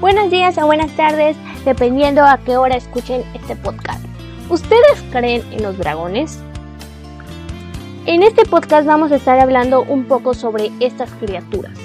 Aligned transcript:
buenos 0.00 0.30
días 0.30 0.56
o 0.58 0.66
buenas 0.66 0.94
tardes, 0.96 1.36
dependiendo 1.64 2.24
a 2.24 2.38
qué 2.38 2.56
hora 2.56 2.76
escuchen 2.76 3.24
este 3.34 3.56
podcast. 3.56 4.04
¿Ustedes 4.48 5.02
creen 5.10 5.42
en 5.50 5.62
los 5.62 5.76
dragones? 5.76 6.38
En 8.06 8.22
este 8.22 8.44
podcast 8.44 8.86
vamos 8.86 9.10
a 9.10 9.16
estar 9.16 9.38
hablando 9.40 9.82
un 9.82 10.04
poco 10.04 10.34
sobre 10.34 10.70
estas 10.80 11.10
criaturas. 11.14 11.76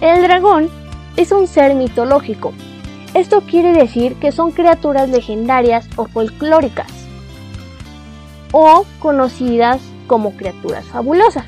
El 0.00 0.22
dragón 0.22 0.70
es 1.16 1.32
un 1.32 1.46
ser 1.48 1.74
mitológico. 1.74 2.52
Esto 3.14 3.40
quiere 3.40 3.72
decir 3.72 4.14
que 4.16 4.30
son 4.30 4.52
criaturas 4.52 5.08
legendarias 5.08 5.88
o 5.96 6.06
folclóricas, 6.06 6.90
o 8.52 8.86
conocidas 9.00 9.80
como 10.06 10.36
criaturas 10.36 10.84
fabulosas. 10.86 11.46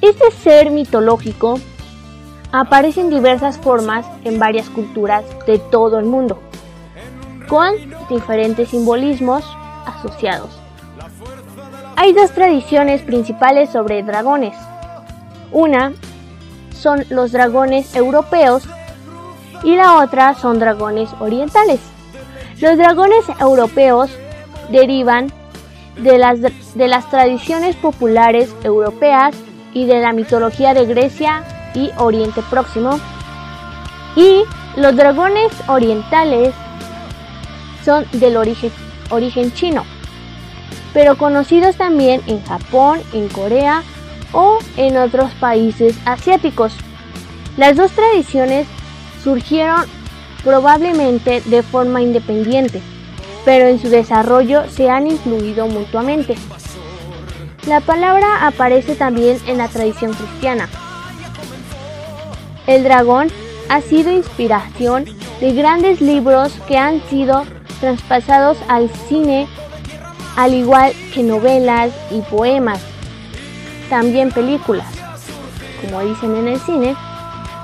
Este 0.00 0.30
ser 0.30 0.70
mitológico 0.70 1.60
aparece 2.52 3.00
en 3.00 3.08
diversas 3.08 3.58
formas 3.58 4.06
en 4.24 4.38
varias 4.38 4.68
culturas 4.68 5.24
de 5.46 5.58
todo 5.58 5.98
el 5.98 6.04
mundo, 6.04 6.38
con 7.48 7.74
diferentes 8.08 8.68
simbolismos 8.68 9.44
asociados. 9.86 10.50
Hay 11.96 12.12
dos 12.12 12.30
tradiciones 12.32 13.00
principales 13.02 13.70
sobre 13.70 14.02
dragones. 14.02 14.54
Una 15.50 15.92
son 16.74 17.04
los 17.10 17.32
dragones 17.32 17.94
europeos 17.96 18.64
y 19.62 19.76
la 19.76 19.98
otra 19.98 20.34
son 20.34 20.58
dragones 20.58 21.10
orientales. 21.20 21.80
Los 22.60 22.76
dragones 22.76 23.24
europeos 23.40 24.10
derivan 24.70 25.32
de 25.96 26.18
las, 26.18 26.40
de 26.40 26.88
las 26.88 27.08
tradiciones 27.10 27.76
populares 27.76 28.54
europeas 28.62 29.34
y 29.72 29.86
de 29.86 30.00
la 30.00 30.12
mitología 30.12 30.74
de 30.74 30.86
Grecia 30.86 31.44
y 31.74 31.90
Oriente 31.96 32.42
Próximo. 32.50 32.98
Y 34.16 34.42
los 34.76 34.96
dragones 34.96 35.52
orientales 35.68 36.54
son 37.84 38.06
del 38.12 38.36
origen, 38.36 38.70
origen 39.10 39.52
chino, 39.52 39.84
pero 40.92 41.16
conocidos 41.16 41.76
también 41.76 42.22
en 42.26 42.44
Japón, 42.44 43.00
en 43.12 43.28
Corea 43.28 43.82
o 44.32 44.58
en 44.76 44.96
otros 44.96 45.30
países 45.40 45.96
asiáticos. 46.04 46.74
Las 47.56 47.76
dos 47.76 47.90
tradiciones 47.92 48.66
surgieron 49.22 49.84
probablemente 50.42 51.42
de 51.42 51.62
forma 51.62 52.02
independiente, 52.02 52.80
pero 53.44 53.66
en 53.66 53.80
su 53.80 53.88
desarrollo 53.88 54.68
se 54.70 54.90
han 54.90 55.06
influido 55.06 55.66
mutuamente. 55.66 56.34
La 57.66 57.80
palabra 57.80 58.46
aparece 58.46 58.96
también 58.96 59.38
en 59.46 59.58
la 59.58 59.68
tradición 59.68 60.14
cristiana, 60.14 60.68
el 62.66 62.84
dragón 62.84 63.28
ha 63.68 63.80
sido 63.80 64.10
inspiración 64.12 65.04
de 65.40 65.52
grandes 65.52 66.00
libros 66.00 66.52
que 66.68 66.76
han 66.76 67.00
sido 67.08 67.44
traspasados 67.80 68.58
al 68.68 68.90
cine, 69.08 69.48
al 70.36 70.54
igual 70.54 70.92
que 71.12 71.22
novelas 71.22 71.90
y 72.10 72.20
poemas, 72.20 72.80
también 73.90 74.30
películas, 74.30 74.86
como 75.80 76.00
dicen 76.00 76.36
en 76.36 76.48
el 76.48 76.60
cine. 76.60 76.96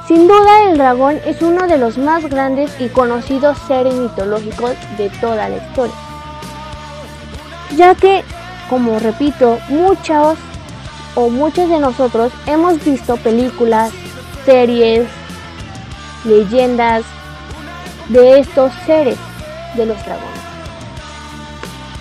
Sin 0.07 0.27
duda 0.27 0.71
el 0.71 0.79
dragón 0.79 1.21
es 1.27 1.43
uno 1.43 1.67
de 1.67 1.77
los 1.77 1.99
más 1.99 2.25
grandes 2.25 2.71
y 2.81 2.89
conocidos 2.89 3.59
seres 3.69 3.95
mitológicos 3.95 4.73
de 4.97 5.11
toda 5.21 5.49
la 5.49 5.57
historia, 5.57 5.95
ya 7.77 7.95
que, 7.95 8.25
como 8.71 8.99
repito, 8.99 9.59
muchos 9.69 10.39
o 11.15 11.29
muchos 11.29 11.69
de 11.69 11.79
nosotros 11.79 12.33
hemos 12.47 12.83
visto 12.83 13.17
películas, 13.19 13.93
series, 14.49 15.07
leyendas 16.25 17.05
de 18.09 18.41
estos 18.41 18.73
seres 18.87 19.19
de 19.77 19.85
los 19.85 20.03
dragones. 20.07 20.41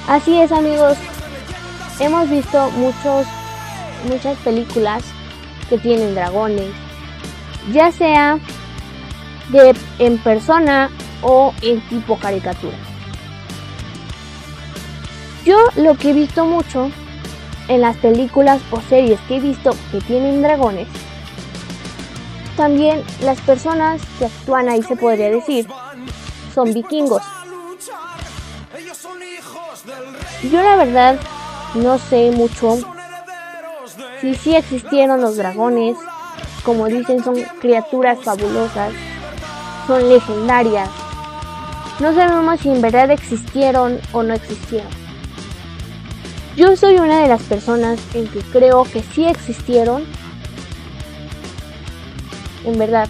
Así 0.08 0.40
es 0.40 0.54
amigos, 0.54 0.98
hemos 2.00 2.30
visto 2.30 2.72
muchos, 2.72 3.28
muchas 4.08 4.38
películas 4.38 5.04
que 5.68 5.78
tienen 5.78 6.16
dragones, 6.16 6.70
ya 7.74 7.92
sea 7.92 8.40
de, 9.50 9.76
en 10.00 10.18
persona 10.18 10.90
o 11.22 11.54
en 11.62 11.82
tipo 11.90 12.18
caricatura. 12.18 12.78
Yo 15.44 15.58
lo 15.76 15.96
que 15.96 16.12
he 16.12 16.14
visto 16.14 16.46
mucho 16.46 16.92
en 17.68 17.82
las 17.82 17.98
películas 17.98 18.62
o 18.72 18.80
series 18.80 19.20
que 19.28 19.36
he 19.36 19.40
visto 19.42 19.72
que 19.92 20.00
tienen 20.00 20.42
dragones 20.42 20.88
también 22.58 23.04
las 23.22 23.40
personas 23.42 24.02
que 24.20 24.26
actúan 24.26 24.68
ahí, 24.68 24.84
se 24.84 24.98
podría 24.98 25.30
decir, 25.30 25.68
son 26.54 26.74
vikingos. 26.74 27.22
Yo 30.52 30.62
la 30.62 30.76
verdad 30.76 31.20
no 31.76 31.98
sé 32.00 32.32
mucho 32.32 32.80
si 34.20 34.36
sí 34.36 34.56
existieron 34.56 35.22
los 35.22 35.38
dragones, 35.38 35.96
como 36.66 36.88
dicen 36.88 37.24
son 37.24 37.42
criaturas 37.62 38.20
fabulosas, 38.24 38.92
son 39.86 40.10
legendarias. 40.10 40.90
No 42.00 42.14
sabemos 42.14 42.60
si 42.60 42.70
en 42.70 42.82
verdad 42.82 43.12
existieron 43.12 44.00
o 44.12 44.24
no 44.24 44.34
existieron. 44.34 44.90
Yo 46.56 46.76
soy 46.76 46.96
una 46.96 47.22
de 47.22 47.28
las 47.28 47.44
personas 47.44 48.00
en 48.16 48.28
que 48.28 48.40
creo 48.42 48.84
que 48.84 49.04
sí 49.04 49.26
existieron 49.26 50.04
en 52.66 52.78
verdad. 52.78 53.08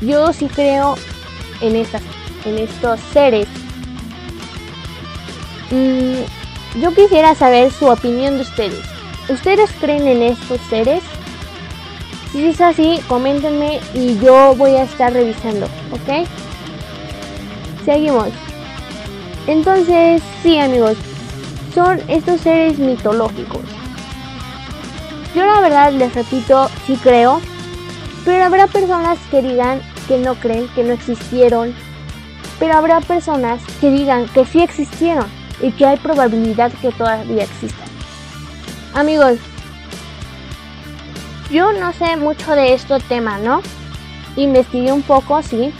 Yo 0.00 0.32
sí 0.32 0.48
creo 0.48 0.96
en 1.60 1.76
estas, 1.76 2.02
en 2.44 2.58
estos 2.58 3.00
seres. 3.12 3.46
Mm, 5.70 6.80
yo 6.80 6.94
quisiera 6.94 7.34
saber 7.34 7.70
su 7.72 7.86
opinión 7.86 8.36
de 8.36 8.42
ustedes. 8.42 8.84
¿Ustedes 9.28 9.70
creen 9.80 10.06
en 10.06 10.22
estos 10.22 10.60
seres? 10.68 11.02
Si 12.32 12.46
es 12.46 12.60
así, 12.60 13.00
coméntenme 13.08 13.80
y 13.94 14.18
yo 14.18 14.54
voy 14.56 14.72
a 14.72 14.82
estar 14.82 15.12
revisando, 15.12 15.66
¿ok? 15.92 16.26
Seguimos. 17.84 18.28
Entonces, 19.46 20.22
sí 20.42 20.58
amigos, 20.58 20.96
son 21.74 22.00
estos 22.08 22.40
seres 22.40 22.78
mitológicos. 22.78 23.62
Yo 25.34 25.44
la 25.44 25.60
verdad 25.60 25.92
les 25.92 26.14
repito, 26.14 26.68
sí 26.86 26.98
creo, 27.02 27.40
pero 28.24 28.44
habrá 28.44 28.66
personas 28.66 29.18
que 29.30 29.42
digan 29.42 29.82
que 30.08 30.18
no 30.18 30.34
creen, 30.36 30.68
que 30.74 30.82
no 30.82 30.94
existieron. 30.94 31.74
Pero 32.58 32.74
habrá 32.74 33.00
personas 33.00 33.60
que 33.80 33.90
digan 33.90 34.28
que 34.28 34.44
sí 34.46 34.62
existieron 34.62 35.26
y 35.60 35.72
que 35.72 35.86
hay 35.86 35.96
probabilidad 35.98 36.72
que 36.80 36.90
todavía 36.92 37.44
existan. 37.44 37.88
Amigos, 38.94 39.38
yo 41.50 41.72
no 41.72 41.92
sé 41.92 42.16
mucho 42.16 42.52
de 42.52 42.74
este 42.74 42.98
tema, 43.00 43.38
¿no? 43.38 43.60
Investigué 44.36 44.92
un 44.92 45.02
poco, 45.02 45.42
sí. 45.42 45.72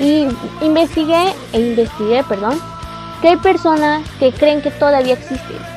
Y 0.00 0.26
investigué 0.60 1.34
e 1.52 1.60
investigué, 1.60 2.24
perdón, 2.24 2.58
que 3.20 3.28
hay 3.28 3.36
personas 3.36 4.08
que 4.18 4.32
creen 4.32 4.62
que 4.62 4.70
todavía 4.72 5.14
existen 5.14 5.71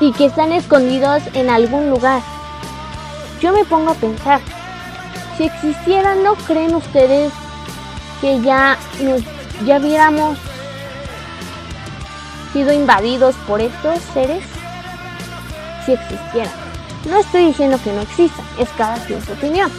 y 0.00 0.12
que 0.12 0.26
están 0.26 0.52
escondidos 0.52 1.22
en 1.34 1.50
algún 1.50 1.90
lugar. 1.90 2.22
Yo 3.40 3.52
me 3.52 3.64
pongo 3.64 3.90
a 3.90 3.94
pensar, 3.94 4.40
si 5.36 5.44
existieran, 5.44 6.22
¿no 6.22 6.34
creen 6.34 6.74
ustedes 6.74 7.32
que 8.20 8.40
ya 8.40 8.78
nos, 9.00 9.22
ya 9.64 9.78
hubiéramos 9.78 10.38
sido 12.52 12.72
invadidos 12.72 13.34
por 13.46 13.60
estos 13.60 14.00
seres? 14.12 14.44
Si 15.84 15.92
existieran. 15.92 16.52
No 17.08 17.18
estoy 17.18 17.46
diciendo 17.46 17.78
que 17.82 17.92
no 17.92 18.00
existan, 18.00 18.44
es 18.58 18.68
cada 18.78 18.96
quien 19.04 19.22
su 19.24 19.32
opinión. 19.32 19.70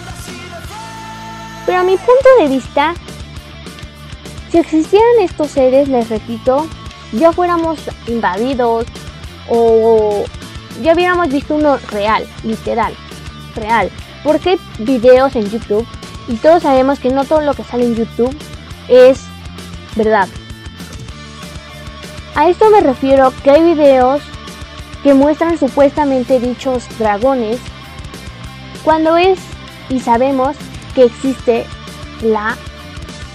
Pero 1.66 1.80
a 1.80 1.84
mi 1.84 1.98
punto 1.98 2.30
de 2.40 2.48
vista, 2.48 2.94
si 4.52 4.60
existieran 4.60 5.22
estos 5.22 5.52
seres, 5.52 5.88
les 5.88 6.08
repito, 6.10 6.68
ya 7.12 7.32
fuéramos 7.32 7.80
invadidos, 8.08 8.86
o 9.50 10.26
ya 10.82 10.94
hubiéramos 10.94 11.30
visto 11.30 11.56
uno 11.56 11.78
real, 11.92 12.26
literal, 12.44 12.94
real. 13.56 13.90
Porque 14.24 14.52
hay 14.52 14.60
videos 14.80 15.36
en 15.36 15.50
YouTube 15.50 15.88
y 16.28 16.36
todos 16.36 16.64
sabemos 16.64 17.00
que 17.00 17.10
no 17.10 17.26
todo 17.26 17.42
lo 17.42 17.54
que 17.54 17.64
sale 17.64 17.86
en 17.86 17.96
YouTube 17.96 18.36
es 18.88 19.22
verdad. 19.96 20.28
A 22.36 22.50
esto 22.50 22.70
me 22.70 22.82
refiero 22.82 23.32
que 23.44 23.52
hay 23.52 23.74
videos 23.74 24.22
que 25.04 25.14
muestran 25.14 25.58
supuestamente 25.58 26.40
dichos 26.40 26.84
dragones 26.98 27.60
cuando 28.84 29.16
es 29.16 29.40
y 29.90 30.00
sabemos 30.00 30.58
que 30.94 31.06
existe 31.06 31.66
la, 32.22 32.58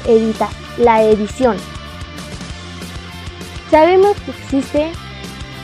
edita, 0.07 0.49
la 0.79 1.03
edición. 1.03 1.57
Sabemos 3.71 4.17
que 4.21 4.31
existe 4.33 4.93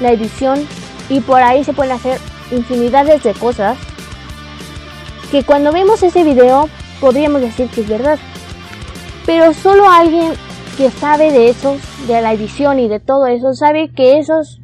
la 0.00 0.12
edición 0.12 0.66
y 1.08 1.20
por 1.20 1.40
ahí 1.42 1.64
se 1.64 1.72
pueden 1.72 1.92
hacer 1.92 2.18
infinidades 2.50 3.22
de 3.22 3.32
cosas 3.34 3.78
que 5.30 5.44
cuando 5.44 5.72
vemos 5.72 6.02
ese 6.02 6.24
video 6.24 6.68
podríamos 7.00 7.40
decir 7.40 7.68
que 7.68 7.82
es 7.82 7.88
verdad. 7.88 8.18
Pero 9.24 9.52
solo 9.52 9.90
alguien 9.90 10.32
que 10.76 10.90
sabe 10.90 11.32
de 11.32 11.48
eso, 11.48 11.78
de 12.06 12.20
la 12.20 12.32
edición 12.32 12.78
y 12.78 12.88
de 12.88 13.00
todo 13.00 13.26
eso, 13.26 13.54
sabe 13.54 13.90
que 13.92 14.18
esos... 14.18 14.60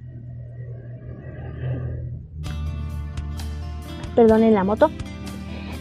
Perdonen 4.15 4.55
la 4.55 4.63
moto. 4.63 4.91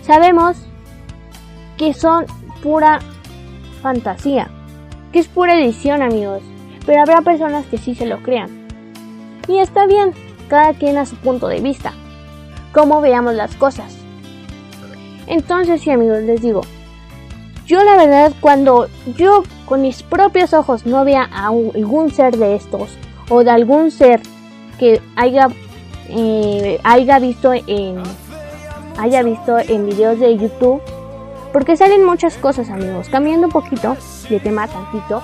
Sabemos 0.04 0.58
que 1.78 1.94
son 1.94 2.26
pura 2.64 3.00
fantasía, 3.82 4.50
que 5.12 5.20
es 5.20 5.28
pura 5.28 5.60
edición 5.60 6.02
amigos, 6.02 6.42
pero 6.86 7.02
habrá 7.02 7.22
personas 7.22 7.66
que 7.66 7.78
sí 7.78 7.94
se 7.94 8.06
lo 8.06 8.24
crean. 8.24 8.61
Y 9.48 9.58
está 9.58 9.86
bien, 9.86 10.14
cada 10.48 10.74
quien 10.74 10.98
a 10.98 11.06
su 11.06 11.16
punto 11.16 11.48
de 11.48 11.60
vista, 11.60 11.94
cómo 12.74 13.02
veamos 13.02 13.36
las 13.36 13.56
cosas. 13.56 13.98
Entonces 15.28 15.82
sí 15.82 15.92
amigos, 15.92 16.24
les 16.24 16.42
digo, 16.42 16.62
yo 17.66 17.84
la 17.84 17.96
verdad 17.96 18.34
cuando 18.42 18.88
yo 19.16 19.44
con 19.66 19.82
mis 19.82 20.04
propios 20.04 20.54
ojos 20.54 20.86
no 20.86 21.06
vea 21.06 21.30
a 21.32 21.48
algún 21.48 22.12
ser 22.12 22.38
de 22.38 22.56
estos 22.56 22.98
o 23.30 23.44
de 23.44 23.52
algún 23.52 23.92
ser 23.92 24.20
que 24.78 25.02
haya, 25.16 25.48
eh, 26.10 26.80
haya 26.84 27.20
visto 27.20 27.54
en 27.54 28.04
haya 28.98 29.24
visto 29.24 29.58
en 29.58 29.86
videos 29.86 30.20
de 30.20 30.38
YouTube 30.38 30.82
porque 31.54 31.78
salen 31.78 32.04
muchas 32.04 32.36
cosas 32.36 32.70
amigos 32.70 33.08
cambiando 33.08 33.48
un 33.48 33.54
poquito 33.54 33.96
de 34.30 34.40
tema 34.42 34.68
tantito 34.68 35.24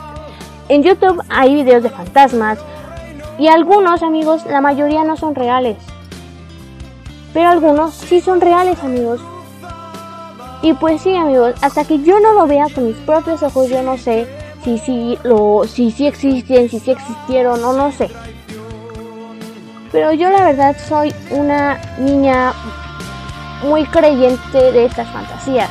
en 0.69 0.83
YouTube 0.83 1.21
hay 1.27 1.53
videos 1.53 1.83
de 1.83 1.89
fantasmas 1.89 2.59
y 3.39 3.47
algunos 3.47 4.03
amigos 4.03 4.45
la 4.45 4.61
mayoría 4.61 5.03
no 5.03 5.17
son 5.17 5.35
reales 5.35 5.77
pero 7.33 7.49
algunos 7.49 7.93
sí 7.93 8.21
son 8.21 8.41
reales 8.41 8.83
amigos 8.83 9.21
y 10.61 10.73
pues 10.73 11.01
sí, 11.01 11.15
amigos, 11.15 11.53
hasta 11.61 11.85
que 11.85 12.01
yo 12.03 12.19
no 12.19 12.33
lo 12.33 12.47
vea 12.47 12.65
con 12.73 12.87
mis 12.87 12.97
propios 12.97 13.43
ojos, 13.43 13.69
yo 13.69 13.83
no 13.83 13.97
sé 13.97 14.27
si 14.63 14.77
sí 14.79 15.17
lo, 15.23 15.63
si 15.65 15.91
sí 15.91 16.07
existen, 16.07 16.69
si 16.69 16.79
sí 16.79 16.91
existieron 16.91 17.63
o 17.63 17.73
no 17.73 17.91
sé. 17.91 18.09
Pero 19.91 20.13
yo 20.13 20.29
la 20.29 20.43
verdad 20.43 20.75
soy 20.87 21.13
una 21.29 21.79
niña 21.99 22.53
muy 23.63 23.85
creyente 23.85 24.71
de 24.71 24.85
estas 24.85 25.07
fantasías, 25.09 25.69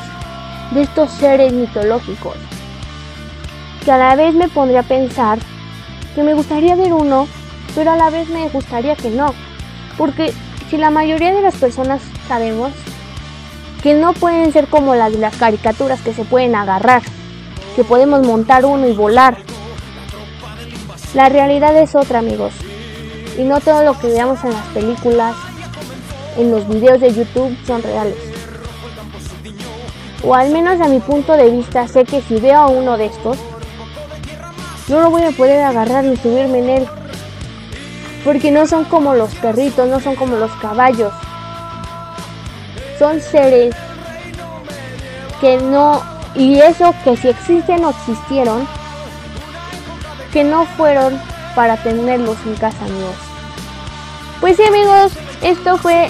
de 0.71 0.81
estos 0.81 1.11
seres 1.11 1.51
mitológicos, 1.51 2.35
que 3.83 3.91
a 3.91 3.97
la 3.97 4.15
vez 4.15 4.33
me 4.33 4.47
pondría 4.47 4.79
a 4.79 4.83
pensar 4.83 5.37
que 6.15 6.23
me 6.23 6.33
gustaría 6.33 6.75
ver 6.75 6.93
uno, 6.93 7.27
pero 7.77 7.91
a 7.91 7.95
la 7.95 8.09
vez 8.09 8.27
me 8.29 8.49
gustaría 8.49 8.95
que 8.95 9.11
no, 9.11 9.35
porque 9.99 10.33
si 10.67 10.77
la 10.77 10.89
mayoría 10.89 11.31
de 11.31 11.43
las 11.43 11.55
personas 11.57 12.01
sabemos 12.27 12.71
que 13.83 13.93
no 13.93 14.13
pueden 14.13 14.51
ser 14.51 14.67
como 14.67 14.95
las 14.95 15.11
de 15.11 15.19
las 15.19 15.35
caricaturas 15.35 16.01
que 16.01 16.11
se 16.11 16.25
pueden 16.25 16.55
agarrar, 16.55 17.03
que 17.75 17.83
podemos 17.83 18.25
montar 18.25 18.65
uno 18.65 18.87
y 18.87 18.93
volar. 18.93 19.37
La 21.13 21.29
realidad 21.29 21.77
es 21.77 21.93
otra, 21.93 22.17
amigos. 22.17 22.51
Y 23.37 23.43
no 23.43 23.59
todo 23.59 23.83
lo 23.83 23.93
que 23.99 24.07
veamos 24.07 24.43
en 24.43 24.53
las 24.53 24.65
películas, 24.69 25.35
en 26.35 26.49
los 26.49 26.67
videos 26.67 26.99
de 26.99 27.13
YouTube 27.13 27.55
son 27.67 27.83
reales. 27.83 28.17
O 30.23 30.33
al 30.33 30.49
menos 30.49 30.81
a 30.81 30.87
mi 30.87 30.99
punto 30.99 31.33
de 31.33 31.51
vista 31.51 31.87
sé 31.87 32.05
que 32.05 32.23
si 32.23 32.39
veo 32.39 32.57
a 32.57 32.69
uno 32.69 32.97
de 32.97 33.05
estos, 33.05 33.37
no 34.87 34.99
lo 34.99 35.11
voy 35.11 35.21
a 35.21 35.31
poder 35.31 35.61
agarrar 35.61 36.03
ni 36.05 36.17
subirme 36.17 36.57
en 36.57 36.69
él. 36.69 36.87
Porque 38.27 38.51
no 38.51 38.67
son 38.67 38.83
como 38.85 39.15
los 39.15 39.33
perritos, 39.35 39.87
no 39.87 39.99
son 39.99 40.15
como 40.15 40.35
los 40.35 40.51
caballos 40.57 41.11
son 42.97 43.21
seres 43.21 43.75
que 45.39 45.57
no, 45.57 46.01
y 46.33 46.59
eso 46.59 46.93
que 47.03 47.15
si 47.15 47.29
existen 47.29 47.85
o 47.85 47.91
existieron, 47.91 48.67
que 50.33 50.43
no 50.43 50.65
fueron 50.77 51.19
para 51.55 51.77
tenerlos 51.77 52.37
en 52.45 52.55
casa, 52.55 52.77
amigos. 52.85 53.15
Pues 54.41 54.57
sí, 54.57 54.63
amigos, 54.63 55.11
esto 55.41 55.77
fue 55.77 56.09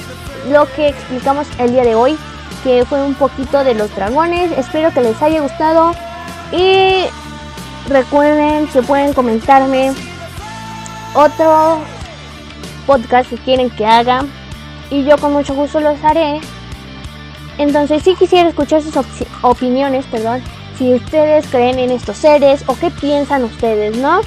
lo 0.50 0.66
que 0.74 0.90
explicamos 0.90 1.48
el 1.60 1.72
día 1.72 1.84
de 1.84 1.96
hoy, 1.96 2.18
que 2.64 2.86
fue 2.86 3.04
un 3.04 3.16
poquito 3.16 3.64
de 3.64 3.74
los 3.74 3.94
dragones. 3.96 4.52
Espero 4.58 4.94
que 4.94 5.02
les 5.02 5.22
haya 5.22 5.42
gustado 5.42 5.94
y 6.54 7.04
recuerden 7.90 8.68
que 8.68 8.82
pueden 8.82 9.14
comentarme 9.14 9.94
otro 11.14 11.80
podcast 12.88 13.30
que 13.30 13.38
quieren 13.38 13.70
que 13.70 13.86
haga 13.86 14.26
y 14.90 15.04
yo 15.04 15.20
con 15.20 15.34
mucho 15.34 15.54
gusto 15.54 15.80
los 15.80 16.04
haré 16.04 16.42
entonces 17.58 18.04
sí 18.04 18.16
quisiera 18.16 18.50
escuchar 18.50 18.82
sus 18.84 18.94
opiniones, 19.42 20.06
perdón, 20.06 20.44
si 20.78 20.94
ustedes 20.94 21.48
creen 21.48 21.80
en 21.80 21.92
estos 21.92 22.18
seres 22.18 22.64
o 22.68 22.78
qué 22.78 22.92
piensan 22.92 23.44
ustedes, 23.44 23.98
¿no? 23.98 24.22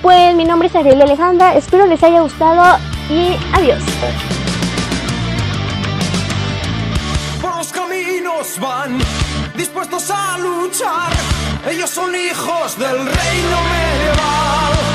Pues 0.00 0.34
mi 0.34 0.44
nombre 0.44 0.68
es 0.68 0.74
Ariel 0.74 1.02
Alejandra, 1.02 1.54
espero 1.54 1.86
les 1.86 2.02
haya 2.02 2.20
gustado 2.20 2.78
y 3.10 3.36
adiós. 3.52 3.82
Por 7.42 7.56
los 7.56 7.72
caminos 7.72 8.58
van, 8.58 8.98
dispuestos 9.54 10.10
a 10.10 10.38
luchar, 10.38 11.12
ellos 11.70 11.90
son 11.90 12.14
hijos 12.14 12.78
del 12.78 12.96
reino 12.96 13.58
medieval. 13.70 14.85